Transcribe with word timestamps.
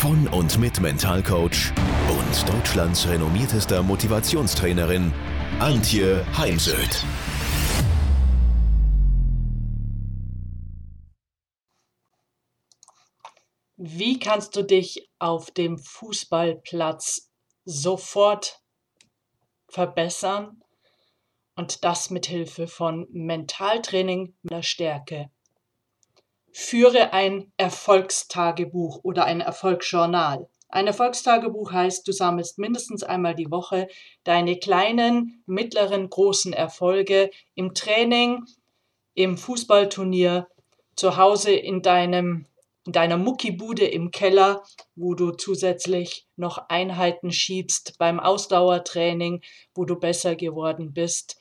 von 0.00 0.26
und 0.28 0.58
mit 0.58 0.80
Mentalcoach 0.80 1.74
und 2.08 2.48
Deutschlands 2.48 3.06
renommiertester 3.06 3.82
Motivationstrainerin 3.82 5.12
Antje 5.58 6.24
Heimsöth. 6.38 7.04
Wie 13.76 14.18
kannst 14.18 14.56
du 14.56 14.62
dich 14.62 15.10
auf 15.18 15.50
dem 15.50 15.76
Fußballplatz 15.78 17.30
sofort 17.66 18.62
verbessern 19.68 20.62
und 21.56 21.84
das 21.84 22.08
mit 22.08 22.24
Hilfe 22.24 22.68
von 22.68 23.06
Mentaltraining 23.10 24.34
mit 24.40 24.50
der 24.50 24.62
Stärke? 24.62 25.30
Führe 26.52 27.12
ein 27.12 27.52
Erfolgstagebuch 27.56 29.00
oder 29.02 29.24
ein 29.24 29.40
Erfolgsjournal. 29.40 30.48
Ein 30.68 30.86
Erfolgstagebuch 30.86 31.72
heißt, 31.72 32.06
du 32.06 32.12
sammelst 32.12 32.58
mindestens 32.58 33.02
einmal 33.02 33.34
die 33.34 33.50
Woche 33.50 33.88
deine 34.24 34.56
kleinen, 34.58 35.42
mittleren, 35.46 36.08
großen 36.08 36.52
Erfolge 36.52 37.30
im 37.54 37.74
Training, 37.74 38.44
im 39.14 39.36
Fußballturnier, 39.36 40.46
zu 40.94 41.16
Hause 41.16 41.52
in 41.52 41.82
deinem 41.82 42.46
in 42.86 42.92
deiner 42.92 43.18
Muckibude 43.18 43.86
im 43.86 44.10
Keller, 44.10 44.62
wo 44.96 45.14
du 45.14 45.32
zusätzlich 45.32 46.26
noch 46.36 46.68
Einheiten 46.68 47.30
schiebst 47.30 47.96
beim 47.98 48.18
Ausdauertraining, 48.18 49.42
wo 49.74 49.84
du 49.84 49.96
besser 49.96 50.34
geworden 50.34 50.94
bist. 50.94 51.38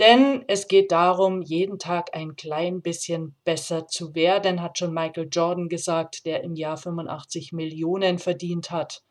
Denn 0.00 0.44
es 0.48 0.66
geht 0.66 0.92
darum, 0.92 1.42
jeden 1.42 1.78
Tag 1.78 2.14
ein 2.14 2.34
klein 2.34 2.80
bisschen 2.80 3.36
besser 3.44 3.86
zu 3.86 4.14
werden, 4.14 4.62
hat 4.62 4.78
schon 4.78 4.94
Michael 4.94 5.28
Jordan 5.30 5.68
gesagt, 5.68 6.24
der 6.24 6.42
im 6.42 6.56
Jahr 6.56 6.78
85 6.78 7.52
Millionen 7.52 8.18
verdient 8.18 8.70
hat. 8.70 9.02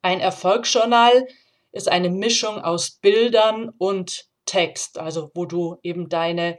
Ein 0.00 0.20
Erfolgsjournal 0.20 1.26
ist 1.72 1.86
eine 1.90 2.08
Mischung 2.08 2.58
aus 2.58 2.92
Bildern 2.92 3.68
und 3.76 4.26
Text, 4.46 4.98
also 4.98 5.30
wo 5.34 5.44
du 5.44 5.76
eben 5.82 6.08
deine 6.08 6.58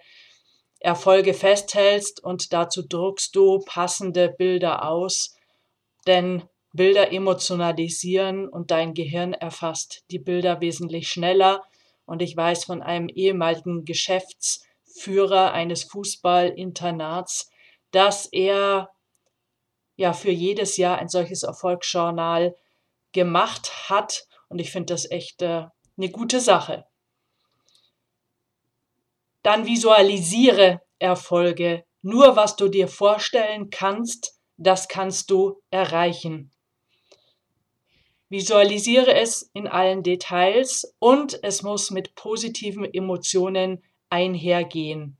Erfolge 0.80 1.34
festhältst 1.34 2.24
und 2.24 2.54
dazu 2.54 2.84
druckst 2.88 3.36
du 3.36 3.64
passende 3.66 4.30
Bilder 4.30 4.88
aus, 4.88 5.36
denn 6.06 6.44
Bilder 6.74 7.12
emotionalisieren 7.12 8.48
und 8.48 8.70
dein 8.70 8.94
Gehirn 8.94 9.34
erfasst 9.34 10.04
die 10.12 10.20
Bilder 10.20 10.62
wesentlich 10.62 11.08
schneller 11.08 11.64
und 12.06 12.22
ich 12.22 12.36
weiß 12.36 12.66
von 12.66 12.81
einem 12.81 13.09
ehemaligen 13.09 13.86
Geschäftsführer 13.86 15.52
eines 15.52 15.84
Fußballinternats, 15.84 17.50
dass 17.92 18.28
er 18.28 18.89
ja 19.95 20.14
für 20.14 20.31
jedes 20.31 20.78
Jahr 20.78 20.97
ein 20.97 21.09
solches 21.09 21.44
Erfolgsjournal 21.44 22.56
gemacht 23.12 23.90
hat. 23.90 24.28
Und 24.50 24.59
ich 24.59 24.72
finde 24.72 24.94
das 24.94 25.09
echt 25.09 25.41
äh, 25.41 25.66
eine 25.97 26.09
gute 26.09 26.40
Sache. 26.40 26.85
Dann 29.41 29.66
visualisiere 29.66 30.81
Erfolge. 31.00 31.85
Nur 32.01 32.35
was 32.35 32.56
du 32.56 32.68
dir 32.68 32.88
vorstellen 32.88 33.69
kannst, 33.69 34.40
das 34.57 34.88
kannst 34.88 35.31
du 35.31 35.62
erreichen. 35.72 36.51
Visualisiere 38.30 39.13
es 39.13 39.50
in 39.53 39.68
allen 39.68 40.02
Details 40.02 40.96
und 41.00 41.44
es 41.44 41.62
muss 41.62 41.91
mit 41.91 42.16
positiven 42.16 42.86
Emotionen 42.86 43.84
einhergehen. 44.09 45.18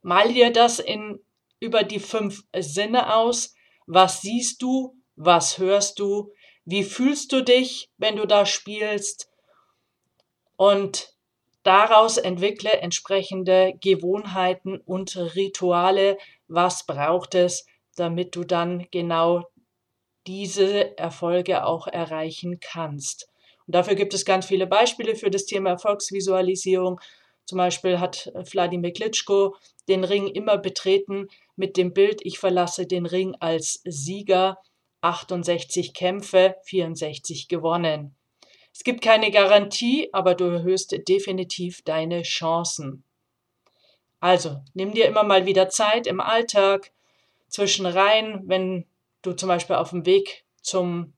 Mal 0.00 0.32
dir 0.32 0.52
das 0.52 0.78
in, 0.78 1.20
über 1.60 1.84
die 1.84 2.00
fünf 2.00 2.42
Sinne 2.56 3.14
aus. 3.14 3.54
Was 3.86 4.20
siehst 4.22 4.62
du? 4.62 4.96
Was 5.16 5.58
hörst 5.58 5.98
du? 5.98 6.32
Wie 6.64 6.82
fühlst 6.82 7.32
du 7.32 7.42
dich, 7.42 7.90
wenn 7.98 8.16
du 8.16 8.26
da 8.26 8.46
spielst? 8.46 9.30
Und 10.56 11.14
daraus 11.62 12.16
entwickle 12.16 12.72
entsprechende 12.72 13.74
Gewohnheiten 13.80 14.78
und 14.78 15.16
Rituale. 15.34 16.18
Was 16.48 16.86
braucht 16.86 17.34
es, 17.34 17.66
damit 17.96 18.34
du 18.34 18.44
dann 18.44 18.86
genau 18.90 19.44
diese 20.26 20.96
Erfolge 20.98 21.64
auch 21.64 21.86
erreichen 21.86 22.60
kannst. 22.60 23.28
Und 23.66 23.74
dafür 23.74 23.94
gibt 23.94 24.14
es 24.14 24.24
ganz 24.24 24.46
viele 24.46 24.66
Beispiele 24.66 25.14
für 25.14 25.30
das 25.30 25.46
Thema 25.46 25.70
Erfolgsvisualisierung. 25.70 27.00
Zum 27.44 27.58
Beispiel 27.58 28.00
hat 28.00 28.28
äh, 28.28 28.44
Wladimir 28.50 28.92
Klitschko 28.92 29.56
den 29.88 30.04
Ring 30.04 30.28
immer 30.28 30.58
betreten 30.58 31.28
mit 31.56 31.76
dem 31.76 31.92
Bild, 31.92 32.20
ich 32.24 32.38
verlasse 32.38 32.86
den 32.86 33.06
Ring 33.06 33.34
als 33.40 33.80
Sieger, 33.84 34.58
68 35.00 35.94
Kämpfe, 35.94 36.56
64 36.64 37.48
gewonnen. 37.48 38.14
Es 38.72 38.84
gibt 38.84 39.02
keine 39.02 39.30
Garantie, 39.30 40.08
aber 40.12 40.34
du 40.34 40.44
erhöhst 40.44 40.96
definitiv 41.08 41.82
deine 41.82 42.22
Chancen. 42.22 43.04
Also, 44.20 44.60
nimm 44.72 44.92
dir 44.92 45.06
immer 45.06 45.24
mal 45.24 45.46
wieder 45.46 45.68
Zeit 45.68 46.06
im 46.06 46.20
Alltag 46.20 46.92
zwischen 47.48 47.86
rein, 47.86 48.42
wenn 48.46 48.86
du 49.22 49.32
zum 49.32 49.48
Beispiel 49.48 49.76
auf 49.76 49.90
dem 49.90 50.06
Weg 50.06 50.44
zum 50.60 51.14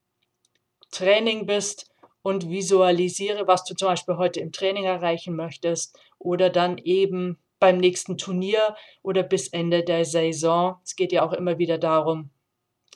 Training 0.91 1.47
bist 1.47 1.91
und 2.23 2.49
visualisiere, 2.49 3.47
was 3.47 3.65
du 3.65 3.75
zum 3.75 3.89
Beispiel 3.89 4.17
heute 4.17 4.41
im 4.41 4.53
Training 4.53 4.85
erreichen 4.85 5.37
möchtest 5.37 5.99
oder 6.19 6.51
dann 6.51 6.79
eben 6.79 7.39
beim 7.59 7.79
nächsten 7.79 8.17
Turnier 8.17 8.77
oder 9.03 9.23
bis 9.23 9.49
Ende 9.49 9.83
der 9.83 10.05
Saison. 10.05 10.77
Es 10.85 10.97
geht 10.97 11.13
ja 11.13 11.27
auch 11.27 11.33
immer 11.33 11.59
wieder 11.59 11.79
darum, 11.79 12.31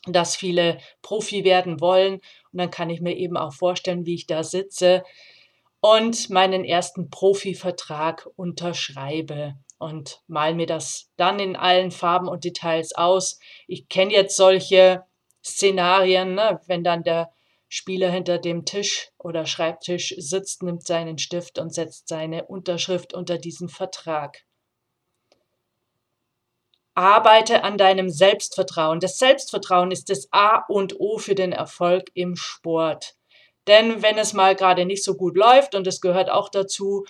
dass 0.07 0.37
viele 0.37 0.79
Profi 1.03 1.45
werden 1.45 1.81
wollen. 1.81 2.15
Und 2.53 2.59
dann 2.59 2.71
kann 2.71 2.91
ich 2.91 3.01
mir 3.01 3.17
eben 3.17 3.37
auch 3.37 3.53
vorstellen, 3.53 4.07
wie 4.07 4.15
ich 4.15 4.27
da 4.27 4.43
sitze 4.43 5.05
und 5.81 6.31
meinen 6.31 6.65
ersten 6.65 7.11
Profivertrag 7.11 8.29
unterschreibe 8.37 9.57
und 9.79 10.23
mal 10.27 10.55
mir 10.55 10.67
das 10.67 11.11
dann 11.17 11.39
in 11.39 11.57
allen 11.57 11.91
Farben 11.91 12.29
und 12.29 12.45
Details 12.45 12.95
aus. 12.95 13.39
Ich 13.67 13.89
kenne 13.89 14.13
jetzt 14.13 14.37
solche 14.37 15.05
Szenarien, 15.45 16.35
ne? 16.35 16.61
wenn 16.67 16.85
dann 16.85 17.05
der 17.05 17.33
Spieler 17.69 18.11
hinter 18.11 18.39
dem 18.39 18.65
Tisch 18.65 19.11
oder 19.19 19.47
Schreibtisch 19.47 20.15
sitzt, 20.17 20.63
nimmt 20.63 20.87
seinen 20.87 21.19
Stift 21.19 21.59
und 21.59 21.73
setzt 21.73 22.09
seine 22.09 22.47
Unterschrift 22.47 23.15
unter 23.15 23.39
diesen 23.39 23.69
Vertrag. 23.69 24.45
Arbeite 26.95 27.63
an 27.63 27.79
deinem 27.79 28.09
Selbstvertrauen. 28.09 28.99
Das 28.99 29.19
Selbstvertrauen 29.19 29.93
ist 29.93 30.11
das 30.11 30.29
A 30.33 30.65
und 30.67 30.99
O 30.99 31.19
für 31.19 31.37
den 31.37 31.53
Erfolg 31.53 32.11
im 32.15 32.35
Sport. 32.35 33.15
Denn 33.69 34.03
wenn 34.03 34.19
es 34.19 34.33
mal 34.33 34.57
gerade 34.57 34.85
nicht 34.85 35.05
so 35.05 35.15
gut 35.15 35.37
läuft, 35.37 35.75
und 35.75 35.87
es 35.87 36.01
gehört 36.01 36.31
auch 36.31 36.49
dazu, 36.49 37.05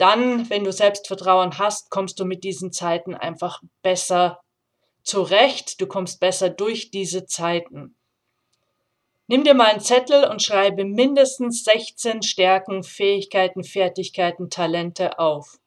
dann, 0.00 0.48
wenn 0.50 0.64
du 0.64 0.72
Selbstvertrauen 0.72 1.58
hast, 1.58 1.90
kommst 1.90 2.18
du 2.20 2.24
mit 2.24 2.44
diesen 2.44 2.72
Zeiten 2.72 3.14
einfach 3.14 3.62
besser 3.82 4.40
zurecht. 5.02 5.80
Du 5.80 5.86
kommst 5.86 6.20
besser 6.20 6.50
durch 6.50 6.90
diese 6.90 7.26
Zeiten. 7.26 7.96
Nimm 9.26 9.44
dir 9.44 9.54
mal 9.54 9.66
einen 9.66 9.80
Zettel 9.80 10.24
und 10.24 10.42
schreibe 10.42 10.84
mindestens 10.84 11.62
16 11.64 12.22
Stärken, 12.22 12.82
Fähigkeiten, 12.82 13.62
Fertigkeiten, 13.62 14.50
Talente 14.50 15.18
auf. 15.18 15.58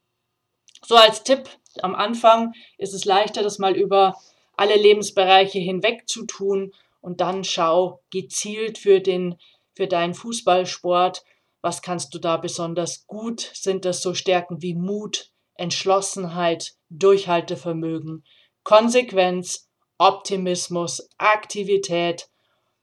So 0.85 0.95
als 0.95 1.23
Tipp 1.23 1.49
am 1.81 1.95
Anfang 1.95 2.53
ist 2.77 2.93
es 2.93 3.05
leichter, 3.05 3.41
das 3.41 3.59
mal 3.59 3.75
über 3.75 4.17
alle 4.57 4.75
Lebensbereiche 4.75 5.59
hinweg 5.59 6.09
zu 6.09 6.25
tun 6.25 6.73
und 7.01 7.21
dann 7.21 7.43
schau 7.43 8.01
gezielt 8.11 8.77
für 8.77 8.99
den 8.99 9.37
für 9.75 9.87
deinen 9.87 10.13
Fußballsport, 10.13 11.23
was 11.63 11.81
kannst 11.81 12.13
du 12.13 12.19
da 12.19 12.37
besonders 12.37 13.07
gut? 13.07 13.49
Sind 13.53 13.85
das 13.85 14.01
so 14.01 14.13
Stärken 14.13 14.61
wie 14.61 14.75
Mut, 14.75 15.31
Entschlossenheit, 15.55 16.73
Durchhaltevermögen, 16.89 18.25
Konsequenz, 18.63 19.69
Optimismus, 19.97 21.09
Aktivität, 21.17 22.27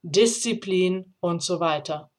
Disziplin 0.03 1.15
und 1.21 1.43
so 1.43 1.61
weiter? 1.61 2.11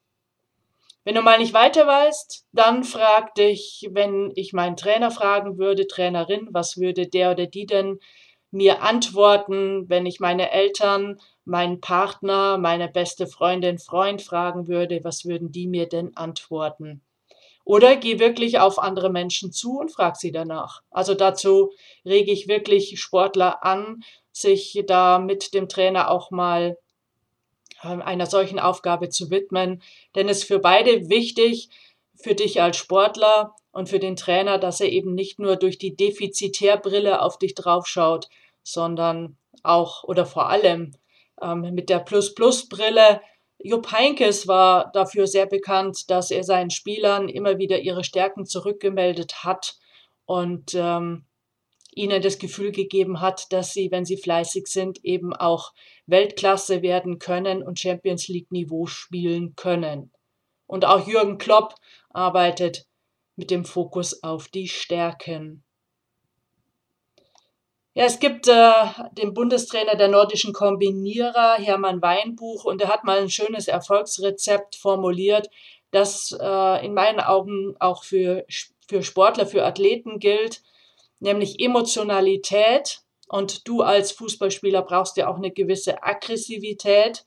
Wenn 1.04 1.16
du 1.16 1.22
mal 1.22 1.38
nicht 1.38 1.52
weiter 1.52 1.84
weißt, 1.84 2.46
dann 2.52 2.84
frag 2.84 3.34
dich, 3.34 3.88
wenn 3.90 4.30
ich 4.36 4.52
meinen 4.52 4.76
Trainer 4.76 5.10
fragen 5.10 5.58
würde, 5.58 5.88
Trainerin, 5.88 6.48
was 6.52 6.76
würde 6.76 7.08
der 7.08 7.32
oder 7.32 7.46
die 7.46 7.66
denn 7.66 7.98
mir 8.52 8.82
antworten, 8.82 9.88
wenn 9.88 10.06
ich 10.06 10.20
meine 10.20 10.52
Eltern, 10.52 11.18
meinen 11.44 11.80
Partner, 11.80 12.58
meine 12.58 12.88
beste 12.88 13.26
Freundin, 13.26 13.78
Freund 13.78 14.22
fragen 14.22 14.68
würde, 14.68 15.02
was 15.02 15.24
würden 15.24 15.50
die 15.50 15.66
mir 15.66 15.88
denn 15.88 16.16
antworten? 16.16 17.02
Oder 17.64 17.96
geh 17.96 18.18
wirklich 18.18 18.58
auf 18.58 18.78
andere 18.78 19.10
Menschen 19.10 19.52
zu 19.52 19.78
und 19.78 19.92
frag 19.92 20.16
sie 20.16 20.32
danach. 20.32 20.82
Also 20.90 21.14
dazu 21.14 21.70
rege 22.04 22.32
ich 22.32 22.48
wirklich 22.48 23.00
Sportler 23.00 23.64
an, 23.64 24.02
sich 24.32 24.82
da 24.86 25.18
mit 25.18 25.54
dem 25.54 25.68
Trainer 25.68 26.10
auch 26.10 26.30
mal 26.30 26.76
ähm, 27.84 28.02
einer 28.02 28.26
solchen 28.26 28.58
Aufgabe 28.58 29.10
zu 29.10 29.30
widmen. 29.30 29.82
Denn 30.14 30.28
es 30.28 30.38
ist 30.38 30.44
für 30.44 30.58
beide 30.58 31.08
wichtig, 31.08 31.68
für 32.14 32.34
dich 32.34 32.60
als 32.60 32.76
Sportler 32.76 33.54
und 33.72 33.88
für 33.88 33.98
den 33.98 34.16
Trainer, 34.16 34.58
dass 34.58 34.80
er 34.80 34.90
eben 34.90 35.14
nicht 35.14 35.38
nur 35.38 35.56
durch 35.56 35.78
die 35.78 35.96
Defizitärbrille 35.96 37.22
auf 37.22 37.38
dich 37.38 37.54
draufschaut, 37.54 38.28
sondern 38.62 39.36
auch 39.62 40.04
oder 40.04 40.26
vor 40.26 40.48
allem 40.48 40.92
ähm, 41.42 41.60
mit 41.74 41.88
der 41.90 41.98
Plus-Plus-Brille. 41.98 43.20
Jupp 43.58 43.92
Heinkes 43.92 44.48
war 44.48 44.90
dafür 44.92 45.26
sehr 45.26 45.46
bekannt, 45.46 46.10
dass 46.10 46.30
er 46.30 46.44
seinen 46.44 46.70
Spielern 46.70 47.28
immer 47.28 47.58
wieder 47.58 47.78
ihre 47.80 48.04
Stärken 48.04 48.44
zurückgemeldet 48.44 49.44
hat 49.44 49.76
und 50.24 50.74
ähm, 50.74 51.26
ihnen 51.94 52.22
das 52.22 52.38
Gefühl 52.38 52.72
gegeben 52.72 53.20
hat, 53.20 53.52
dass 53.52 53.72
sie, 53.72 53.90
wenn 53.90 54.04
sie 54.04 54.16
fleißig 54.16 54.66
sind, 54.66 55.04
eben 55.04 55.34
auch 55.34 55.72
Weltklasse 56.06 56.82
werden 56.82 57.18
können 57.18 57.62
und 57.62 57.78
Champions 57.78 58.28
League 58.28 58.50
Niveau 58.50 58.86
spielen 58.86 59.54
können. 59.56 60.10
Und 60.66 60.84
auch 60.84 61.06
Jürgen 61.06 61.38
Klopp 61.38 61.74
arbeitet 62.10 62.86
mit 63.36 63.50
dem 63.50 63.64
Fokus 63.64 64.22
auf 64.22 64.48
die 64.48 64.68
Stärken. 64.68 65.64
Ja, 67.94 68.04
es 68.04 68.20
gibt 68.20 68.48
äh, 68.48 68.72
den 69.18 69.34
Bundestrainer 69.34 69.96
der 69.96 70.08
nordischen 70.08 70.54
Kombinierer, 70.54 71.56
Hermann 71.58 72.00
Weinbuch, 72.00 72.64
und 72.64 72.80
er 72.80 72.88
hat 72.88 73.04
mal 73.04 73.18
ein 73.18 73.28
schönes 73.28 73.68
Erfolgsrezept 73.68 74.76
formuliert, 74.76 75.50
das 75.90 76.34
äh, 76.40 76.86
in 76.86 76.94
meinen 76.94 77.20
Augen 77.20 77.76
auch 77.80 78.02
für, 78.04 78.46
für 78.88 79.02
Sportler, 79.02 79.46
für 79.46 79.66
Athleten 79.66 80.20
gilt, 80.20 80.62
nämlich 81.20 81.60
Emotionalität. 81.60 83.00
Und 83.28 83.68
du 83.68 83.82
als 83.82 84.12
Fußballspieler 84.12 84.82
brauchst 84.82 85.18
ja 85.18 85.28
auch 85.28 85.36
eine 85.36 85.50
gewisse 85.50 86.02
Aggressivität. 86.02 87.26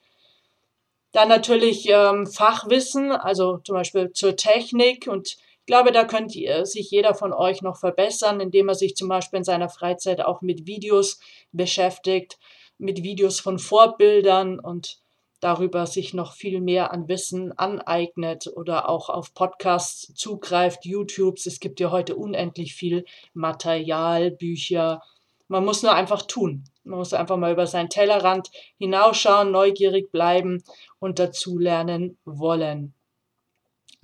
Dann 1.12 1.30
natürlich 1.30 1.88
ähm, 1.90 2.26
Fachwissen, 2.26 3.12
also 3.12 3.60
zum 3.60 3.76
Beispiel 3.76 4.12
zur 4.14 4.36
Technik 4.36 5.08
und 5.08 5.38
ich 5.66 5.68
glaube, 5.68 5.92
da 5.92 6.06
könnte 6.06 6.64
sich 6.68 6.92
jeder 6.92 7.16
von 7.16 7.34
euch 7.34 7.64
noch 7.64 7.78
verbessern, 7.78 8.40
indem 8.40 8.70
er 8.70 8.76
sich 8.76 8.96
zum 8.96 9.10
Beispiel 9.10 9.38
in 9.38 9.44
seiner 9.44 9.68
Freizeit 9.68 10.22
auch 10.22 10.42
mit 10.44 10.68
Videos 10.68 11.20
beschäftigt, 11.54 12.38
mit 12.78 13.02
Videos 13.02 13.40
von 13.40 13.58
Vorbildern 13.58 14.60
und 14.60 15.00
darüber 15.40 15.88
sich 15.88 16.14
noch 16.14 16.34
viel 16.34 16.62
mehr 16.62 16.94
an 16.94 17.08
Wissen 17.08 17.52
aneignet 17.58 18.46
oder 18.56 18.88
auch 18.90 19.10
auf 19.10 19.34
Podcasts 19.34 20.14
zugreift, 20.14 20.86
YouTubes. 20.86 21.48
Es 21.48 21.60
gibt 21.60 21.80
ja 21.80 21.90
heute 21.90 22.16
unendlich 22.16 22.76
viel 22.76 23.04
Material, 23.34 24.30
Bücher. 24.30 25.02
Man 25.48 25.66
muss 25.66 25.82
nur 25.82 25.96
einfach 25.96 26.22
tun. 26.22 26.66
Man 26.84 27.00
muss 27.00 27.12
einfach 27.16 27.38
mal 27.38 27.52
über 27.52 27.66
seinen 27.66 27.90
Tellerrand 27.90 28.52
hinausschauen, 28.78 29.50
neugierig 29.50 30.12
bleiben 30.12 30.64
und 31.00 31.18
dazulernen 31.18 32.20
wollen. 32.24 32.94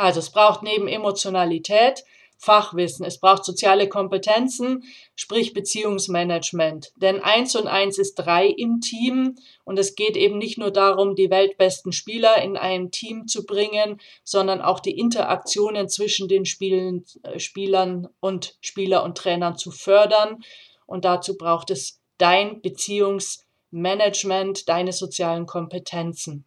Also 0.01 0.19
es 0.19 0.31
braucht 0.31 0.63
neben 0.63 0.87
Emotionalität 0.87 2.03
Fachwissen, 2.39 3.05
es 3.05 3.19
braucht 3.19 3.45
soziale 3.45 3.87
Kompetenzen, 3.87 4.83
sprich 5.15 5.53
Beziehungsmanagement. 5.53 6.91
Denn 6.95 7.21
eins 7.21 7.55
und 7.55 7.67
eins 7.67 7.99
ist 7.99 8.15
drei 8.15 8.47
im 8.47 8.81
Team 8.81 9.35
und 9.63 9.77
es 9.77 9.93
geht 9.93 10.17
eben 10.17 10.39
nicht 10.39 10.57
nur 10.57 10.71
darum, 10.71 11.15
die 11.15 11.29
weltbesten 11.29 11.91
Spieler 11.91 12.41
in 12.41 12.57
ein 12.57 12.89
Team 12.89 13.27
zu 13.27 13.45
bringen, 13.45 14.01
sondern 14.23 14.59
auch 14.59 14.79
die 14.79 14.97
Interaktionen 14.97 15.87
zwischen 15.87 16.27
den 16.27 16.45
Spielen, 16.45 17.05
äh, 17.21 17.37
Spielern 17.37 18.07
und 18.19 18.57
Spieler 18.59 19.03
und 19.03 19.19
Trainern 19.19 19.55
zu 19.55 19.69
fördern. 19.69 20.43
Und 20.87 21.05
dazu 21.05 21.37
braucht 21.37 21.69
es 21.69 22.01
dein 22.17 22.63
Beziehungsmanagement, 22.63 24.67
deine 24.67 24.93
sozialen 24.93 25.45
Kompetenzen. 25.45 26.45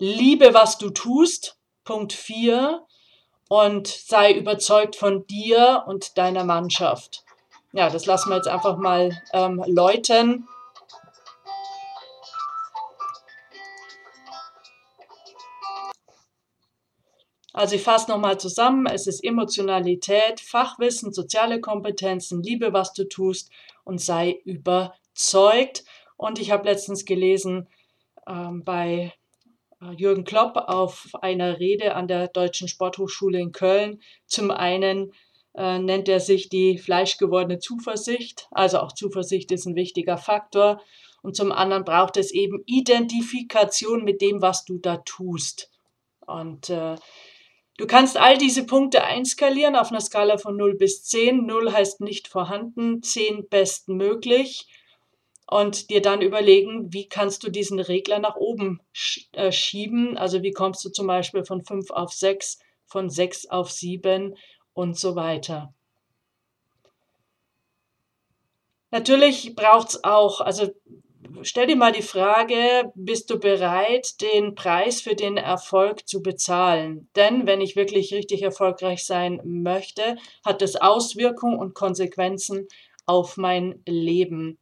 Liebe, 0.00 0.54
was 0.54 0.78
du 0.78 0.90
tust, 0.90 1.57
Punkt 1.88 2.12
4 2.12 2.86
und 3.48 3.86
sei 3.86 4.34
überzeugt 4.34 4.94
von 4.94 5.26
dir 5.26 5.84
und 5.86 6.18
deiner 6.18 6.44
Mannschaft. 6.44 7.24
Ja, 7.72 7.88
das 7.88 8.04
lassen 8.04 8.28
wir 8.28 8.36
jetzt 8.36 8.46
einfach 8.46 8.76
mal 8.76 9.18
ähm, 9.32 9.64
läuten. 9.66 10.46
Also 17.54 17.76
ich 17.76 17.82
fasse 17.82 18.10
nochmal 18.10 18.38
zusammen. 18.38 18.84
Es 18.84 19.06
ist 19.06 19.24
Emotionalität, 19.24 20.40
Fachwissen, 20.40 21.14
soziale 21.14 21.58
Kompetenzen, 21.58 22.42
Liebe, 22.42 22.74
was 22.74 22.92
du 22.92 23.08
tust 23.08 23.50
und 23.84 23.98
sei 23.98 24.42
überzeugt. 24.44 25.84
Und 26.18 26.38
ich 26.38 26.50
habe 26.50 26.68
letztens 26.68 27.06
gelesen 27.06 27.66
ähm, 28.26 28.62
bei 28.62 29.14
Jürgen 29.96 30.24
Klopp 30.24 30.56
auf 30.56 31.08
einer 31.20 31.60
Rede 31.60 31.94
an 31.94 32.08
der 32.08 32.28
Deutschen 32.28 32.68
Sporthochschule 32.68 33.38
in 33.40 33.52
Köln. 33.52 34.00
Zum 34.26 34.50
einen 34.50 35.12
äh, 35.54 35.78
nennt 35.78 36.08
er 36.08 36.20
sich 36.20 36.48
die 36.48 36.78
fleischgewordene 36.78 37.58
Zuversicht, 37.60 38.48
also 38.50 38.78
auch 38.78 38.92
Zuversicht 38.92 39.52
ist 39.52 39.66
ein 39.66 39.76
wichtiger 39.76 40.18
Faktor. 40.18 40.80
Und 41.22 41.36
zum 41.36 41.52
anderen 41.52 41.84
braucht 41.84 42.16
es 42.16 42.30
eben 42.30 42.62
Identifikation 42.66 44.04
mit 44.04 44.20
dem, 44.20 44.40
was 44.40 44.64
du 44.64 44.78
da 44.78 44.98
tust. 44.98 45.70
Und 46.26 46.70
äh, 46.70 46.96
du 47.76 47.86
kannst 47.86 48.16
all 48.16 48.38
diese 48.38 48.66
Punkte 48.66 49.04
einskalieren 49.04 49.74
auf 49.76 49.90
einer 49.90 50.00
Skala 50.00 50.38
von 50.38 50.56
0 50.56 50.76
bis 50.76 51.04
10. 51.04 51.44
0 51.44 51.72
heißt 51.72 52.00
nicht 52.00 52.28
vorhanden, 52.28 53.02
10 53.02 53.48
bestmöglich 53.48 54.66
und 55.50 55.88
dir 55.88 56.02
dann 56.02 56.20
überlegen, 56.20 56.92
wie 56.92 57.08
kannst 57.08 57.42
du 57.42 57.50
diesen 57.50 57.80
Regler 57.80 58.18
nach 58.18 58.36
oben 58.36 58.80
äh, 59.32 59.50
schieben. 59.50 60.18
Also 60.18 60.42
wie 60.42 60.52
kommst 60.52 60.84
du 60.84 60.90
zum 60.90 61.06
Beispiel 61.06 61.44
von 61.44 61.64
5 61.64 61.90
auf 61.90 62.12
6, 62.12 62.58
von 62.86 63.08
6 63.08 63.46
auf 63.46 63.70
7 63.70 64.36
und 64.74 64.98
so 64.98 65.16
weiter. 65.16 65.72
Natürlich 68.90 69.54
braucht 69.54 69.88
es 69.88 70.04
auch, 70.04 70.40
also 70.42 70.70
stell 71.42 71.66
dir 71.66 71.76
mal 71.76 71.92
die 71.92 72.02
Frage, 72.02 72.92
bist 72.94 73.30
du 73.30 73.38
bereit, 73.38 74.20
den 74.20 74.54
Preis 74.54 75.00
für 75.00 75.14
den 75.14 75.38
Erfolg 75.38 76.06
zu 76.06 76.22
bezahlen? 76.22 77.08
Denn 77.16 77.46
wenn 77.46 77.62
ich 77.62 77.74
wirklich 77.74 78.12
richtig 78.12 78.42
erfolgreich 78.42 79.04
sein 79.04 79.40
möchte, 79.44 80.16
hat 80.44 80.60
es 80.60 80.76
Auswirkungen 80.76 81.58
und 81.58 81.74
Konsequenzen 81.74 82.68
auf 83.06 83.38
mein 83.38 83.82
Leben. 83.86 84.58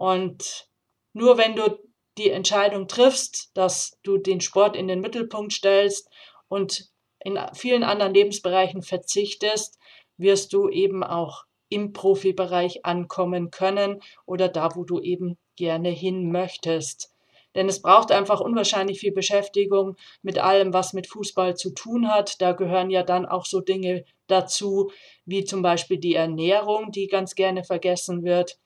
Und 0.00 0.66
nur 1.12 1.36
wenn 1.36 1.56
du 1.56 1.78
die 2.16 2.30
Entscheidung 2.30 2.88
triffst, 2.88 3.50
dass 3.52 3.98
du 4.02 4.16
den 4.16 4.40
Sport 4.40 4.74
in 4.74 4.88
den 4.88 5.02
Mittelpunkt 5.02 5.52
stellst 5.52 6.08
und 6.48 6.88
in 7.22 7.38
vielen 7.52 7.82
anderen 7.82 8.14
Lebensbereichen 8.14 8.80
verzichtest, 8.80 9.78
wirst 10.16 10.54
du 10.54 10.70
eben 10.70 11.04
auch 11.04 11.44
im 11.68 11.92
Profibereich 11.92 12.86
ankommen 12.86 13.50
können 13.50 14.00
oder 14.24 14.48
da, 14.48 14.70
wo 14.74 14.84
du 14.84 15.00
eben 15.00 15.36
gerne 15.56 15.90
hin 15.90 16.32
möchtest. 16.32 17.14
Denn 17.54 17.68
es 17.68 17.82
braucht 17.82 18.10
einfach 18.10 18.40
unwahrscheinlich 18.40 19.00
viel 19.00 19.12
Beschäftigung 19.12 19.96
mit 20.22 20.38
allem, 20.38 20.72
was 20.72 20.94
mit 20.94 21.08
Fußball 21.08 21.56
zu 21.56 21.74
tun 21.74 22.08
hat. 22.08 22.40
Da 22.40 22.52
gehören 22.52 22.88
ja 22.88 23.02
dann 23.02 23.26
auch 23.26 23.44
so 23.44 23.60
Dinge 23.60 24.06
dazu, 24.28 24.90
wie 25.26 25.44
zum 25.44 25.60
Beispiel 25.60 25.98
die 25.98 26.14
Ernährung, 26.14 26.90
die 26.90 27.06
ganz 27.06 27.34
gerne 27.34 27.64
vergessen 27.64 28.24
wird 28.24 28.58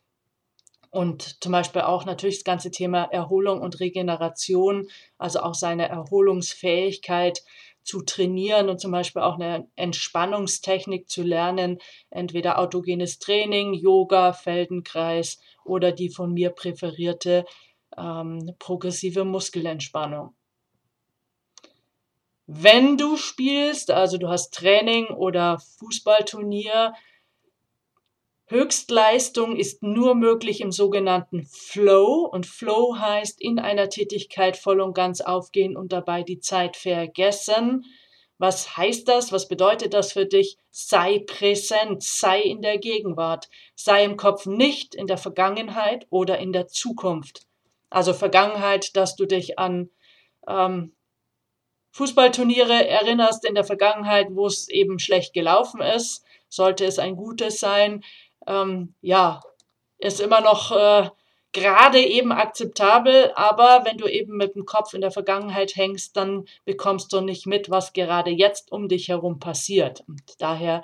und 0.94 1.42
zum 1.42 1.50
Beispiel 1.50 1.82
auch 1.82 2.04
natürlich 2.04 2.36
das 2.36 2.44
ganze 2.44 2.70
Thema 2.70 3.02
Erholung 3.04 3.60
und 3.60 3.80
Regeneration, 3.80 4.88
also 5.18 5.40
auch 5.40 5.54
seine 5.54 5.88
Erholungsfähigkeit 5.88 7.42
zu 7.82 8.02
trainieren 8.02 8.68
und 8.68 8.80
zum 8.80 8.92
Beispiel 8.92 9.22
auch 9.22 9.34
eine 9.34 9.68
Entspannungstechnik 9.74 11.10
zu 11.10 11.22
lernen, 11.22 11.78
entweder 12.10 12.58
autogenes 12.60 13.18
Training, 13.18 13.74
Yoga, 13.74 14.32
Feldenkreis 14.32 15.40
oder 15.64 15.90
die 15.90 16.10
von 16.10 16.32
mir 16.32 16.50
präferierte 16.50 17.44
ähm, 17.98 18.54
progressive 18.60 19.24
Muskelentspannung. 19.24 20.34
Wenn 22.46 22.96
du 22.96 23.16
spielst, 23.16 23.90
also 23.90 24.16
du 24.16 24.28
hast 24.28 24.54
Training 24.54 25.06
oder 25.06 25.58
Fußballturnier, 25.78 26.94
Höchstleistung 28.46 29.56
ist 29.56 29.82
nur 29.82 30.14
möglich 30.14 30.60
im 30.60 30.70
sogenannten 30.70 31.44
Flow 31.44 32.28
und 32.30 32.46
Flow 32.46 32.96
heißt 32.98 33.40
in 33.40 33.58
einer 33.58 33.88
Tätigkeit 33.88 34.56
voll 34.56 34.80
und 34.80 34.94
ganz 34.94 35.22
aufgehen 35.22 35.76
und 35.76 35.92
dabei 35.92 36.22
die 36.22 36.40
Zeit 36.40 36.76
vergessen. 36.76 37.86
Was 38.36 38.76
heißt 38.76 39.08
das? 39.08 39.32
Was 39.32 39.48
bedeutet 39.48 39.94
das 39.94 40.12
für 40.12 40.26
dich? 40.26 40.58
Sei 40.70 41.20
präsent, 41.26 42.02
sei 42.02 42.40
in 42.40 42.60
der 42.60 42.78
Gegenwart, 42.78 43.48
sei 43.74 44.04
im 44.04 44.18
Kopf 44.18 44.44
nicht 44.44 44.94
in 44.94 45.06
der 45.06 45.18
Vergangenheit 45.18 46.06
oder 46.10 46.38
in 46.38 46.52
der 46.52 46.66
Zukunft. 46.66 47.46
Also 47.88 48.12
Vergangenheit, 48.12 48.94
dass 48.96 49.16
du 49.16 49.24
dich 49.24 49.58
an 49.58 49.88
ähm, 50.46 50.94
Fußballturniere 51.92 52.88
erinnerst 52.88 53.44
in 53.46 53.54
der 53.54 53.64
Vergangenheit, 53.64 54.26
wo 54.30 54.46
es 54.46 54.68
eben 54.68 54.98
schlecht 54.98 55.32
gelaufen 55.32 55.80
ist, 55.80 56.24
sollte 56.48 56.84
es 56.84 56.98
ein 56.98 57.14
gutes 57.14 57.60
sein. 57.60 58.02
Ähm, 58.46 58.94
ja, 59.00 59.40
ist 59.98 60.20
immer 60.20 60.40
noch 60.40 60.72
äh, 60.72 61.08
gerade 61.52 62.00
eben 62.00 62.32
akzeptabel, 62.32 63.32
aber 63.36 63.84
wenn 63.84 63.96
du 63.96 64.06
eben 64.06 64.36
mit 64.36 64.54
dem 64.54 64.66
Kopf 64.66 64.92
in 64.92 65.00
der 65.00 65.12
Vergangenheit 65.12 65.76
hängst, 65.76 66.16
dann 66.16 66.44
bekommst 66.64 67.12
du 67.12 67.20
nicht 67.20 67.46
mit, 67.46 67.70
was 67.70 67.92
gerade 67.92 68.30
jetzt 68.30 68.72
um 68.72 68.88
dich 68.88 69.08
herum 69.08 69.38
passiert. 69.38 70.04
Und 70.06 70.22
daher 70.40 70.82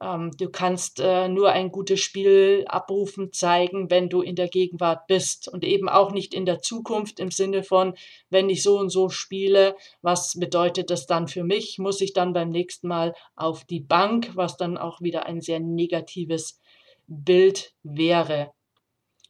ähm, 0.00 0.30
du 0.36 0.50
kannst 0.50 1.00
äh, 1.00 1.28
nur 1.28 1.52
ein 1.52 1.72
gutes 1.72 2.00
Spiel 2.00 2.64
abrufen, 2.68 3.32
zeigen, 3.32 3.90
wenn 3.90 4.10
du 4.10 4.20
in 4.20 4.36
der 4.36 4.48
Gegenwart 4.48 5.06
bist 5.06 5.48
und 5.48 5.64
eben 5.64 5.88
auch 5.88 6.12
nicht 6.12 6.34
in 6.34 6.44
der 6.44 6.60
Zukunft 6.60 7.18
im 7.18 7.30
Sinne 7.30 7.62
von, 7.62 7.94
wenn 8.28 8.50
ich 8.50 8.62
so 8.62 8.78
und 8.78 8.90
so 8.90 9.08
spiele, 9.08 9.74
was 10.02 10.38
bedeutet 10.38 10.90
das 10.90 11.06
dann 11.06 11.28
für 11.28 11.44
mich? 11.44 11.78
Muss 11.78 12.02
ich 12.02 12.12
dann 12.12 12.34
beim 12.34 12.50
nächsten 12.50 12.88
Mal 12.88 13.14
auf 13.34 13.64
die 13.64 13.80
Bank, 13.80 14.32
was 14.34 14.58
dann 14.58 14.76
auch 14.76 15.00
wieder 15.00 15.24
ein 15.24 15.40
sehr 15.40 15.60
negatives 15.60 16.60
Bild 17.06 17.72
wäre. 17.82 18.52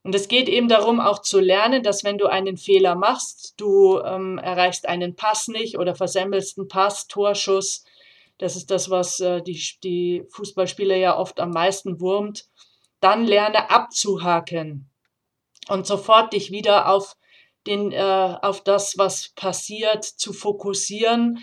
Und 0.03 0.15
es 0.15 0.29
geht 0.29 0.49
eben 0.49 0.69
darum, 0.69 1.01
auch 1.01 1.21
zu 1.21 1.41
lernen, 1.41 1.83
dass 1.83 2.05
wenn 2.05 2.17
du 2.17 2.27
einen 2.27 2.57
Fehler 2.57 2.95
machst, 2.95 3.55
du 3.57 4.01
ähm, 4.01 4.39
erreichst 4.39 4.87
einen 4.87 5.17
Pass 5.17 5.49
nicht 5.49 5.79
oder 5.79 5.97
versemmelst 5.97 6.59
einen 6.59 6.69
Pass, 6.69 7.09
Torschuss, 7.09 7.85
das 8.39 8.55
ist 8.55 8.71
das, 8.71 8.91
was 8.91 9.21
äh, 9.21 9.43
die, 9.43 9.61
die 9.83 10.25
Fußballspieler 10.31 10.97
ja 10.97 11.17
oft 11.17 11.41
am 11.41 11.51
meisten 11.51 12.01
wurmt. 12.01 12.47
Dann 13.01 13.25
lerne 13.25 13.71
abzuhaken 13.71 14.91
und 15.69 15.87
sofort 15.87 16.33
dich 16.33 16.51
wieder 16.51 16.89
auf, 16.89 17.17
den, 17.67 17.93
äh, 17.93 18.37
auf 18.43 18.63
das, 18.63 18.99
was 18.99 19.31
passiert, 19.31 20.05
zu 20.05 20.33
fokussieren. 20.33 21.41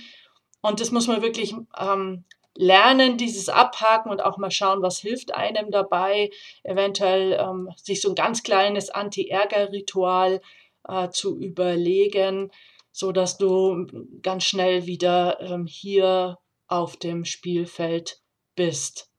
Und 0.62 0.80
das 0.80 0.92
muss 0.92 1.08
man 1.08 1.22
wirklich 1.22 1.54
ähm, 1.78 2.26
lernen, 2.56 3.18
dieses 3.18 3.50
Abhaken 3.50 4.12
und 4.12 4.24
auch 4.24 4.38
mal 4.38 4.52
schauen, 4.52 4.82
was 4.82 5.00
hilft 5.00 5.34
einem 5.34 5.72
dabei, 5.72 6.30
eventuell 6.64 7.34
ähm, 7.40 7.70
sich 7.76 8.02
so 8.02 8.10
ein 8.10 8.16
ganz 8.16 8.44
kleines 8.44 8.90
Anti-Ärger-Ritual 8.90 10.42
äh, 10.88 11.10
zu 11.10 11.38
überlegen, 11.38 12.52
so 12.92 13.12
dass 13.12 13.38
du 13.38 13.88
ganz 14.22 14.44
schnell 14.44 14.86
wieder 14.86 15.40
ähm, 15.42 15.66
hier 15.66 16.38
auf 16.68 16.98
dem 16.98 17.26
Spielfeld 17.26 18.22
bist. 18.56 19.10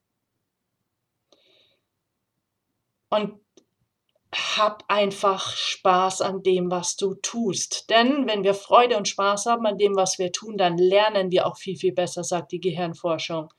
Und 3.10 3.43
hab 4.34 4.84
einfach 4.88 5.56
Spaß 5.56 6.20
an 6.20 6.42
dem, 6.42 6.70
was 6.70 6.96
du 6.96 7.14
tust. 7.14 7.88
Denn 7.90 8.26
wenn 8.28 8.42
wir 8.42 8.54
Freude 8.54 8.96
und 8.96 9.08
Spaß 9.08 9.46
haben 9.46 9.66
an 9.66 9.78
dem, 9.78 9.96
was 9.96 10.18
wir 10.18 10.32
tun, 10.32 10.56
dann 10.56 10.76
lernen 10.76 11.30
wir 11.30 11.46
auch 11.46 11.56
viel, 11.56 11.76
viel 11.76 11.92
besser, 11.92 12.24
sagt 12.24 12.52
die 12.52 12.60
Gehirnforschung. 12.60 13.52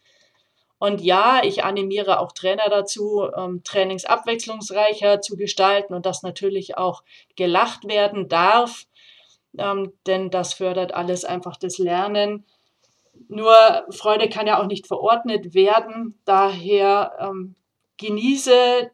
Und 0.78 1.02
ja, 1.02 1.42
ich 1.44 1.64
animiere 1.64 2.20
auch 2.20 2.34
Trainer 2.34 2.70
dazu, 2.70 3.28
ähm, 3.36 3.64
Trainings 3.64 4.06
abwechslungsreicher 4.06 5.22
zu 5.22 5.38
gestalten 5.38 5.94
und 5.94 6.06
dass 6.06 6.22
natürlich 6.22 6.78
auch 6.78 7.04
gelacht 7.36 7.88
werden 7.88 8.28
darf, 8.28 8.86
ähm, 9.58 9.94
denn 10.06 10.30
das 10.30 10.54
fördert 10.54 10.94
alles 10.94 11.24
einfach 11.24 11.56
das 11.56 11.78
Lernen. 11.78 12.46
Nur 13.30 13.56
Freude 13.92 14.28
kann 14.28 14.48
ja 14.48 14.62
auch 14.62 14.68
nicht 14.68 14.88
verordnet 14.88 15.54
werden. 15.54 16.20
Daher 16.26 17.14
ähm, 17.20 17.56
genieße 17.98 18.92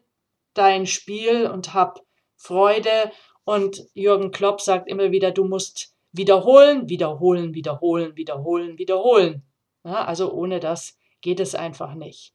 dein 0.54 0.86
Spiel 0.86 1.46
und 1.46 1.74
hab 1.74 2.00
Freude. 2.36 3.12
Und 3.44 3.82
Jürgen 3.94 4.30
Klopp 4.30 4.60
sagt 4.60 4.88
immer 4.88 5.10
wieder, 5.10 5.30
du 5.30 5.44
musst 5.44 5.94
wiederholen, 6.12 6.88
wiederholen, 6.88 7.54
wiederholen, 7.54 8.16
wiederholen, 8.16 8.78
wiederholen. 8.78 9.42
Ja, 9.84 10.04
also 10.04 10.32
ohne 10.32 10.60
das 10.60 10.96
geht 11.20 11.40
es 11.40 11.54
einfach 11.54 11.94
nicht. 11.94 12.34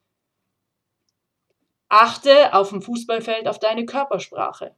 Achte 1.88 2.52
auf 2.52 2.70
dem 2.70 2.82
Fußballfeld 2.82 3.48
auf 3.48 3.58
deine 3.58 3.86
Körpersprache. 3.86 4.74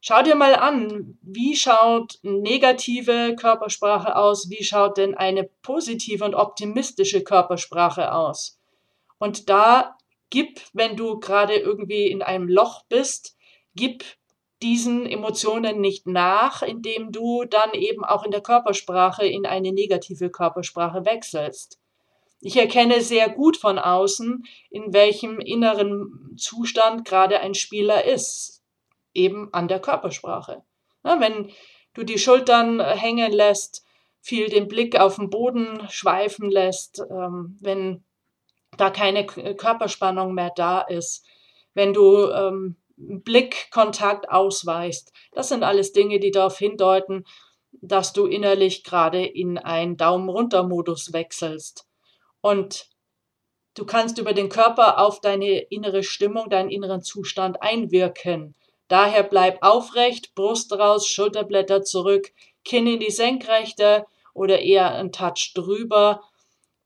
Schau 0.00 0.22
dir 0.22 0.36
mal 0.36 0.54
an, 0.54 1.18
wie 1.22 1.56
schaut 1.56 2.18
negative 2.22 3.34
Körpersprache 3.34 4.14
aus, 4.14 4.48
wie 4.48 4.62
schaut 4.62 4.96
denn 4.96 5.16
eine 5.16 5.44
positive 5.62 6.24
und 6.24 6.34
optimistische 6.34 7.24
Körpersprache 7.24 8.12
aus. 8.12 8.60
Und 9.18 9.48
da 9.48 9.96
gib, 10.30 10.60
wenn 10.72 10.96
du 10.96 11.18
gerade 11.18 11.54
irgendwie 11.54 12.06
in 12.06 12.22
einem 12.22 12.48
Loch 12.48 12.84
bist, 12.88 13.36
gib 13.74 14.04
diesen 14.62 15.06
Emotionen 15.06 15.80
nicht 15.80 16.06
nach, 16.06 16.62
indem 16.62 17.12
du 17.12 17.44
dann 17.44 17.72
eben 17.74 18.04
auch 18.04 18.24
in 18.24 18.30
der 18.30 18.40
Körpersprache 18.40 19.24
in 19.24 19.46
eine 19.46 19.72
negative 19.72 20.30
Körpersprache 20.30 21.04
wechselst. 21.04 21.78
Ich 22.40 22.56
erkenne 22.56 23.00
sehr 23.00 23.28
gut 23.28 23.56
von 23.56 23.78
außen, 23.78 24.44
in 24.70 24.92
welchem 24.92 25.40
inneren 25.40 26.36
Zustand 26.36 27.04
gerade 27.04 27.40
ein 27.40 27.54
Spieler 27.54 28.04
ist 28.04 28.62
eben 29.14 29.52
an 29.52 29.68
der 29.68 29.80
Körpersprache. 29.80 30.62
Ja, 31.04 31.20
wenn 31.20 31.50
du 31.94 32.04
die 32.04 32.18
Schultern 32.18 32.80
äh, 32.80 32.96
hängen 32.96 33.32
lässt, 33.32 33.84
viel 34.20 34.48
den 34.48 34.68
Blick 34.68 34.98
auf 34.98 35.16
den 35.16 35.30
Boden 35.30 35.86
schweifen 35.88 36.50
lässt, 36.50 37.00
ähm, 37.10 37.56
wenn 37.60 38.04
da 38.76 38.90
keine 38.90 39.26
Körperspannung 39.26 40.34
mehr 40.34 40.52
da 40.54 40.80
ist, 40.80 41.24
wenn 41.74 41.92
du 41.92 42.28
ähm, 42.30 42.76
Blickkontakt 42.96 44.30
ausweist. 44.30 45.12
Das 45.32 45.48
sind 45.48 45.62
alles 45.62 45.92
Dinge, 45.92 46.18
die 46.18 46.30
darauf 46.30 46.58
hindeuten, 46.58 47.24
dass 47.80 48.12
du 48.12 48.26
innerlich 48.26 48.82
gerade 48.82 49.24
in 49.24 49.58
einen 49.58 49.96
Daumen 49.96 50.28
runter 50.28 50.64
Modus 50.64 51.12
wechselst. 51.12 51.86
Und 52.40 52.88
du 53.74 53.84
kannst 53.84 54.18
über 54.18 54.32
den 54.32 54.48
Körper 54.48 54.98
auf 54.98 55.20
deine 55.20 55.58
innere 55.58 56.02
Stimmung, 56.02 56.50
deinen 56.50 56.70
inneren 56.70 57.02
Zustand 57.02 57.62
einwirken. 57.62 58.54
Daher 58.88 59.22
bleib 59.22 59.62
aufrecht, 59.62 60.34
Brust 60.34 60.72
raus, 60.72 61.06
Schulterblätter 61.06 61.82
zurück, 61.82 62.32
Kinn 62.64 62.86
in 62.86 63.00
die 63.00 63.10
Senkrechte 63.10 64.06
oder 64.34 64.60
eher 64.60 64.94
ein 64.94 65.12
Touch 65.12 65.52
drüber 65.54 66.22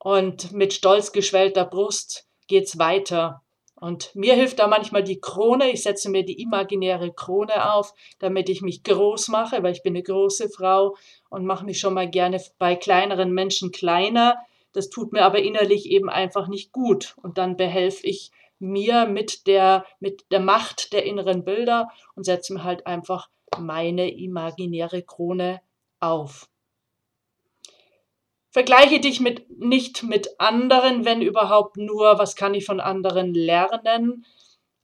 und 0.04 0.50
mit 0.50 0.72
stolz 0.72 1.12
geschwellter 1.12 1.64
Brust 1.64 2.26
geht's 2.48 2.76
weiter. 2.76 3.42
Und 3.76 4.12
mir 4.16 4.34
hilft 4.34 4.58
da 4.58 4.66
manchmal 4.66 5.04
die 5.04 5.20
Krone. 5.20 5.70
Ich 5.70 5.84
setze 5.84 6.10
mir 6.10 6.24
die 6.24 6.40
imaginäre 6.40 7.12
Krone 7.12 7.72
auf, 7.72 7.94
damit 8.18 8.48
ich 8.48 8.62
mich 8.62 8.82
groß 8.82 9.28
mache, 9.28 9.62
weil 9.62 9.72
ich 9.72 9.84
bin 9.84 9.94
eine 9.94 10.02
große 10.02 10.48
Frau 10.48 10.96
und 11.30 11.46
mache 11.46 11.64
mich 11.64 11.78
schon 11.78 11.94
mal 11.94 12.10
gerne 12.10 12.42
bei 12.58 12.74
kleineren 12.74 13.32
Menschen 13.32 13.70
kleiner. 13.70 14.38
Das 14.72 14.90
tut 14.90 15.12
mir 15.12 15.22
aber 15.22 15.38
innerlich 15.38 15.86
eben 15.86 16.10
einfach 16.10 16.48
nicht 16.48 16.72
gut. 16.72 17.14
Und 17.22 17.38
dann 17.38 17.56
behelfe 17.56 18.04
ich 18.04 18.32
mir 18.58 19.06
mit 19.06 19.46
der, 19.46 19.84
mit 20.00 20.24
der 20.32 20.40
Macht 20.40 20.92
der 20.92 21.04
inneren 21.04 21.44
Bilder 21.44 21.90
und 22.16 22.24
setze 22.24 22.54
mir 22.54 22.64
halt 22.64 22.88
einfach 22.88 23.28
meine 23.56 24.12
imaginäre 24.12 25.02
Krone 25.02 25.60
auf. 26.00 26.48
Vergleiche 28.52 29.00
dich 29.00 29.18
mit, 29.20 29.48
nicht 29.58 30.02
mit 30.02 30.38
anderen, 30.38 31.06
wenn 31.06 31.22
überhaupt 31.22 31.78
nur, 31.78 32.18
was 32.18 32.36
kann 32.36 32.52
ich 32.52 32.66
von 32.66 32.80
anderen 32.80 33.32
lernen. 33.32 34.26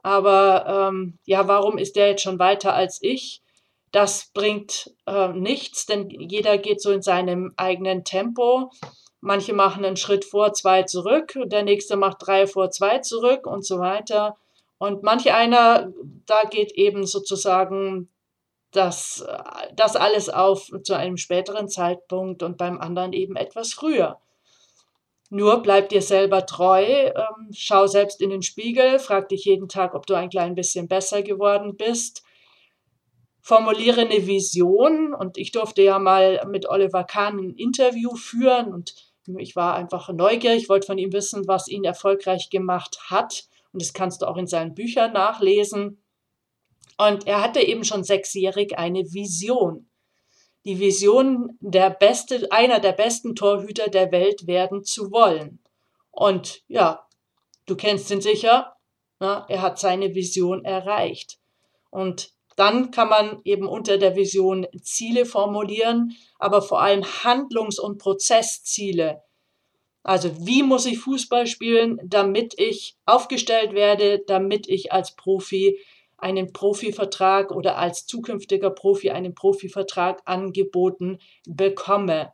Aber 0.02 0.88
ähm, 0.90 1.18
ja, 1.26 1.46
warum 1.48 1.76
ist 1.76 1.96
der 1.96 2.08
jetzt 2.08 2.22
schon 2.22 2.38
weiter 2.38 2.72
als 2.72 2.98
ich? 3.02 3.42
Das 3.92 4.30
bringt 4.32 4.94
äh, 5.06 5.28
nichts, 5.28 5.84
denn 5.84 6.08
jeder 6.08 6.56
geht 6.56 6.80
so 6.80 6.90
in 6.90 7.02
seinem 7.02 7.52
eigenen 7.56 8.04
Tempo. 8.04 8.70
Manche 9.20 9.52
machen 9.52 9.84
einen 9.84 9.96
Schritt 9.96 10.24
vor, 10.24 10.54
zwei 10.54 10.84
zurück, 10.84 11.34
der 11.44 11.62
nächste 11.62 11.96
macht 11.96 12.18
drei 12.20 12.46
vor, 12.46 12.70
zwei 12.70 12.98
zurück 13.00 13.46
und 13.46 13.66
so 13.66 13.78
weiter. 13.80 14.36
Und 14.78 15.02
manche 15.02 15.34
einer, 15.34 15.92
da 16.24 16.44
geht 16.44 16.72
eben 16.72 17.04
sozusagen 17.04 18.08
das, 18.70 19.24
das 19.74 19.96
alles 19.96 20.28
auf 20.28 20.70
zu 20.82 20.94
einem 20.94 21.16
späteren 21.16 21.68
Zeitpunkt 21.68 22.42
und 22.42 22.58
beim 22.58 22.78
anderen 22.80 23.12
eben 23.12 23.36
etwas 23.36 23.72
früher. 23.72 24.20
Nur 25.30 25.62
bleib 25.62 25.90
dir 25.90 26.00
selber 26.00 26.46
treu, 26.46 26.82
ähm, 26.82 27.50
schau 27.52 27.86
selbst 27.86 28.22
in 28.22 28.30
den 28.30 28.42
Spiegel, 28.42 28.98
frag 28.98 29.28
dich 29.28 29.44
jeden 29.44 29.68
Tag, 29.68 29.94
ob 29.94 30.06
du 30.06 30.14
ein 30.14 30.30
klein 30.30 30.54
bisschen 30.54 30.88
besser 30.88 31.22
geworden 31.22 31.76
bist. 31.76 32.22
Formuliere 33.42 34.02
eine 34.02 34.26
Vision 34.26 35.14
und 35.14 35.36
ich 35.36 35.52
durfte 35.52 35.82
ja 35.82 35.98
mal 35.98 36.46
mit 36.48 36.68
Oliver 36.68 37.04
Kahn 37.04 37.38
ein 37.38 37.54
Interview 37.54 38.14
führen 38.14 38.72
und 38.72 38.94
ich 39.36 39.54
war 39.54 39.74
einfach 39.74 40.08
neugierig, 40.08 40.70
wollte 40.70 40.86
von 40.86 40.98
ihm 40.98 41.12
wissen, 41.12 41.46
was 41.46 41.68
ihn 41.68 41.84
erfolgreich 41.84 42.48
gemacht 42.48 42.98
hat. 43.10 43.44
Und 43.72 43.82
das 43.82 43.92
kannst 43.92 44.22
du 44.22 44.26
auch 44.26 44.38
in 44.38 44.46
seinen 44.46 44.74
Büchern 44.74 45.12
nachlesen. 45.12 46.02
Und 46.98 47.26
er 47.26 47.40
hatte 47.40 47.60
eben 47.60 47.84
schon 47.84 48.04
sechsjährig 48.04 48.76
eine 48.76 49.04
Vision. 49.12 49.88
die 50.64 50.80
Vision, 50.80 51.56
der 51.60 51.88
beste, 51.88 52.52
einer 52.52 52.78
der 52.78 52.92
besten 52.92 53.34
Torhüter 53.34 53.88
der 53.88 54.12
Welt 54.12 54.46
werden 54.46 54.84
zu 54.84 55.10
wollen. 55.10 55.60
Und 56.10 56.62
ja, 56.68 57.06
du 57.66 57.74
kennst 57.74 58.10
ihn 58.10 58.20
sicher, 58.20 58.74
na, 59.18 59.46
er 59.48 59.62
hat 59.62 59.78
seine 59.78 60.14
Vision 60.14 60.64
erreicht. 60.64 61.38
Und 61.90 62.32
dann 62.56 62.90
kann 62.90 63.08
man 63.08 63.40
eben 63.44 63.66
unter 63.66 63.96
der 63.98 64.14
Vision 64.16 64.66
Ziele 64.82 65.24
formulieren, 65.24 66.16
aber 66.38 66.60
vor 66.60 66.82
allem 66.82 67.04
Handlungs- 67.04 67.78
und 67.78 67.98
Prozessziele. 67.98 69.22
Also 70.02 70.46
wie 70.46 70.62
muss 70.62 70.84
ich 70.84 70.98
Fußball 70.98 71.46
spielen, 71.46 71.98
damit 72.04 72.58
ich 72.58 72.96
aufgestellt 73.06 73.72
werde, 73.72 74.22
damit 74.26 74.68
ich 74.68 74.92
als 74.92 75.14
Profi 75.14 75.78
einen 76.18 76.52
Profivertrag 76.52 77.50
oder 77.50 77.78
als 77.78 78.06
zukünftiger 78.06 78.70
Profi 78.70 79.10
einen 79.10 79.34
Profivertrag 79.34 80.20
angeboten 80.24 81.18
bekomme. 81.46 82.32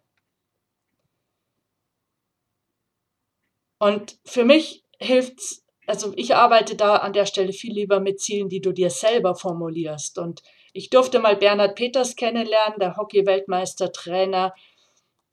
Und 3.78 4.18
für 4.24 4.44
mich 4.44 4.84
hilft 4.98 5.38
es 5.38 5.64
also 5.86 6.12
ich 6.16 6.34
arbeite 6.34 6.76
da 6.76 6.96
an 6.96 7.12
der 7.12 7.26
Stelle 7.26 7.52
viel 7.52 7.72
lieber 7.72 8.00
mit 8.00 8.20
Zielen, 8.20 8.48
die 8.48 8.60
du 8.60 8.72
dir 8.72 8.90
selber 8.90 9.34
formulierst. 9.34 10.18
Und 10.18 10.42
ich 10.72 10.90
durfte 10.90 11.18
mal 11.18 11.36
Bernhard 11.36 11.74
Peters 11.74 12.16
kennenlernen, 12.16 12.78
der 12.78 12.96
Hockey-Weltmeister-Trainer, 12.96 14.54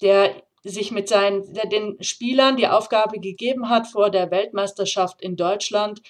der 0.01 0.43
sich 0.63 0.91
mit 0.91 1.07
seinen, 1.07 1.53
der 1.53 1.65
den 1.67 1.97
Spielern 2.03 2.57
die 2.57 2.67
Aufgabe 2.67 3.19
gegeben 3.19 3.69
hat 3.69 3.87
vor 3.87 4.11
der 4.11 4.29
Weltmeisterschaft 4.29 5.21
in 5.21 5.35
Deutschland, 5.35 6.01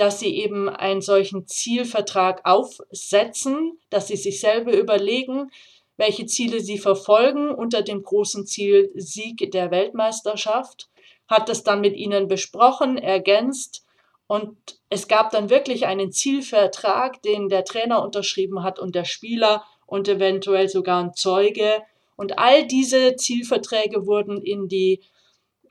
dass 0.00 0.18
sie 0.18 0.34
eben 0.34 0.70
einen 0.70 1.02
solchen 1.02 1.46
Zielvertrag 1.46 2.40
aufsetzen, 2.44 3.78
dass 3.90 4.08
sie 4.08 4.16
sich 4.16 4.40
selber 4.40 4.72
überlegen, 4.72 5.50
welche 5.98 6.24
Ziele 6.24 6.60
sie 6.60 6.78
verfolgen 6.78 7.50
unter 7.50 7.82
dem 7.82 8.02
großen 8.02 8.46
Ziel 8.46 8.90
Sieg 8.94 9.50
der 9.52 9.70
Weltmeisterschaft, 9.70 10.88
hat 11.28 11.50
das 11.50 11.64
dann 11.64 11.82
mit 11.82 11.96
ihnen 11.96 12.28
besprochen, 12.28 12.96
ergänzt 12.96 13.84
und 14.26 14.56
es 14.88 15.06
gab 15.06 15.32
dann 15.32 15.50
wirklich 15.50 15.86
einen 15.86 16.12
Zielvertrag, 16.12 17.20
den 17.20 17.50
der 17.50 17.64
Trainer 17.64 18.02
unterschrieben 18.02 18.62
hat 18.62 18.78
und 18.78 18.94
der 18.94 19.04
Spieler 19.04 19.64
und 19.86 20.08
eventuell 20.08 20.68
sogar 20.68 21.02
ein 21.02 21.14
Zeuge. 21.14 21.82
Und 22.16 22.38
all 22.38 22.66
diese 22.66 23.16
Zielverträge 23.16 24.06
wurden 24.06 24.40
in 24.40 24.68
die 24.68 25.02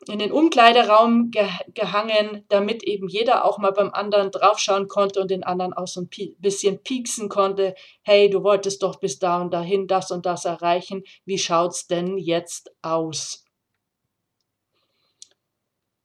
in 0.09 0.19
den 0.19 0.31
Umkleideraum 0.31 1.31
ge 1.31 1.47
gehangen, 1.73 2.45
damit 2.49 2.83
eben 2.83 3.07
jeder 3.07 3.45
auch 3.45 3.57
mal 3.57 3.71
beim 3.71 3.91
anderen 3.91 4.31
draufschauen 4.31 4.87
konnte 4.87 5.19
und 5.21 5.31
den 5.31 5.43
anderen 5.43 5.73
auch 5.73 5.87
so 5.87 6.01
ein 6.01 6.09
bisschen 6.39 6.81
pieksen 6.83 7.29
konnte. 7.29 7.75
Hey, 8.01 8.29
du 8.29 8.43
wolltest 8.43 8.83
doch 8.83 8.99
bis 8.99 9.19
da 9.19 9.41
und 9.41 9.53
dahin 9.53 9.87
das 9.87 10.11
und 10.11 10.25
das 10.25 10.45
erreichen. 10.45 11.03
Wie 11.25 11.37
schaut's 11.37 11.87
denn 11.87 12.17
jetzt 12.17 12.71
aus? 12.81 13.45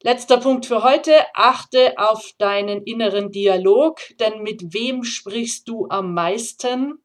Letzter 0.02 0.37
Punkt 0.37 0.66
für 0.66 0.82
heute. 0.82 1.12
Achte 1.32 1.94
auf 1.96 2.32
deinen 2.37 2.82
inneren 2.82 3.30
Dialog, 3.30 4.00
denn 4.20 4.42
mit 4.42 4.75
wem 4.75 5.02
sprichst 5.02 5.66
du 5.66 5.87
am 5.88 6.12
meisten? 6.12 7.02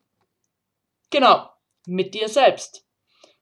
Genau, 1.09 1.49
mit 1.87 2.13
dir 2.13 2.27
selbst. 2.27 2.88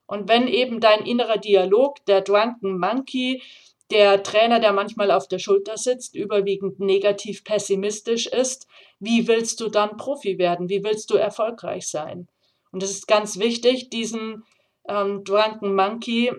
Und 0.07 0.27
wenn 0.27 0.47
eben 0.47 0.79
dein 0.79 1.05
innerer 1.05 1.37
Dialog, 1.37 2.03
der 2.05 2.21
Drunken 2.21 2.79
Monkey, 2.79 3.43
der 3.91 4.23
Trainer, 4.23 4.59
der 4.59 4.73
manchmal 4.73 5.11
auf 5.11 5.27
der 5.27 5.39
Schulter 5.39 5.77
sitzt, 5.77 6.15
überwiegend 6.15 6.79
negativ 6.79 7.43
pessimistisch 7.43 8.27
ist, 8.27 8.67
wie 8.99 9.27
willst 9.27 9.59
du 9.61 9.69
dann 9.69 9.97
Profi 9.97 10.37
werden? 10.37 10.69
Wie 10.69 10.83
willst 10.83 11.09
du 11.09 11.15
erfolgreich 11.15 11.87
sein? 11.87 12.27
Und 12.71 12.83
es 12.83 12.91
ist 12.91 13.07
ganz 13.07 13.39
wichtig, 13.39 13.89
diesen 13.89 14.43
ähm, 14.87 15.23
Drunken 15.23 15.75
Monkey 15.75 16.31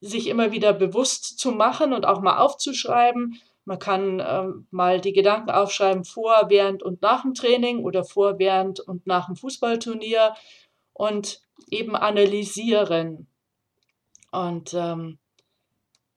sich 0.00 0.26
immer 0.26 0.52
wieder 0.52 0.72
bewusst 0.72 1.38
zu 1.38 1.52
machen 1.52 1.92
und 1.92 2.06
auch 2.06 2.20
mal 2.20 2.38
aufzuschreiben. 2.38 3.40
Man 3.64 3.78
kann 3.78 4.20
ähm, 4.26 4.66
mal 4.70 5.00
die 5.00 5.12
Gedanken 5.12 5.50
aufschreiben 5.50 6.04
vor, 6.04 6.46
während 6.48 6.82
und 6.82 7.02
nach 7.02 7.22
dem 7.22 7.34
Training 7.34 7.84
oder 7.84 8.04
vor, 8.04 8.38
während 8.38 8.80
und 8.80 9.06
nach 9.06 9.26
dem 9.26 9.36
Fußballturnier 9.36 10.34
und 10.92 11.41
eben 11.70 11.96
analysieren. 11.96 13.28
Und 14.30 14.74
ähm, 14.74 15.18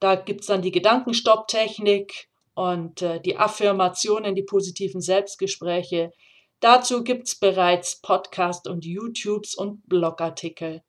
da 0.00 0.14
gibt 0.14 0.42
es 0.42 0.46
dann 0.46 0.62
die 0.62 0.72
Gedankenstopptechnik 0.72 2.28
und 2.54 3.02
äh, 3.02 3.20
die 3.20 3.36
Affirmationen, 3.36 4.34
die 4.34 4.42
positiven 4.42 5.00
Selbstgespräche. 5.00 6.12
Dazu 6.60 7.04
gibt 7.04 7.28
es 7.28 7.38
bereits 7.38 8.00
Podcast 8.00 8.66
und 8.66 8.84
YouTubes 8.84 9.54
und 9.54 9.86
Blogartikel. 9.88 10.82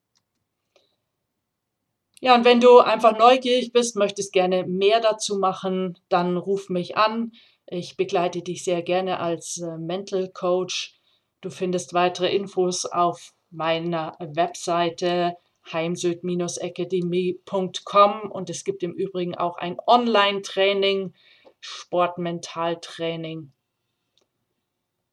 Ja, 2.20 2.34
und 2.34 2.46
wenn 2.46 2.60
du 2.60 2.80
einfach 2.80 3.18
neugierig 3.18 3.74
bist, 3.74 3.96
möchtest 3.96 4.34
gerne 4.34 4.66
mehr 4.66 5.02
dazu 5.02 5.38
machen, 5.38 6.00
dann 6.10 6.38
ruf 6.38 6.70
mich 6.70 6.98
an. 6.98 7.32
Ich 7.68 7.96
begleite 7.96 8.42
dich 8.42 8.64
sehr 8.64 8.82
gerne 8.82 9.20
als 9.20 9.60
äh, 9.60 9.78
Mental 9.78 10.30
Coach. 10.32 10.96
Du 11.42 11.50
findest 11.50 11.94
weitere 11.94 12.34
Infos 12.34 12.86
auf 12.86 13.34
meiner 13.50 14.16
Webseite 14.20 15.38
heimsöd-academy.com 15.72 18.32
und 18.32 18.50
es 18.50 18.64
gibt 18.64 18.84
im 18.84 18.94
Übrigen 18.94 19.36
auch 19.36 19.58
ein 19.58 19.78
Online-Training, 19.86 21.14
Sportmentaltraining. 21.60 23.52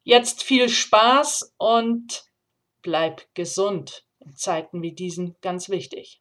Jetzt 0.02 0.42
viel 0.42 0.68
Spaß 0.68 1.54
und 1.56 2.24
bleib 2.82 3.26
gesund. 3.34 4.04
In 4.20 4.36
Zeiten 4.36 4.82
wie 4.82 4.92
diesen 4.92 5.36
ganz 5.40 5.68
wichtig. 5.68 6.20